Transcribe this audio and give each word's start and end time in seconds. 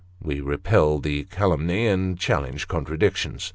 We 0.19 0.41
repel 0.41 0.97
the 0.97 1.25
calumny, 1.25 1.85
and 1.85 2.17
challenge 2.17 2.67
contradiction. 2.67 3.37